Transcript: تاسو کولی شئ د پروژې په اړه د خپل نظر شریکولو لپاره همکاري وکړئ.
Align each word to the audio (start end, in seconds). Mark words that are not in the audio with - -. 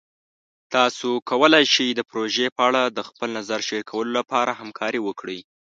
تاسو 0.73 1.09
کولی 1.29 1.63
شئ 1.73 1.89
د 1.95 2.01
پروژې 2.09 2.47
په 2.55 2.61
اړه 2.67 2.81
د 2.97 2.99
خپل 3.09 3.29
نظر 3.37 3.59
شریکولو 3.67 4.11
لپاره 4.19 4.51
همکاري 4.61 4.99
وکړئ. 5.03 5.39